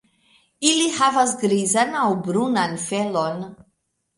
[0.69, 3.45] Ili havas grizan aŭ brunan felon.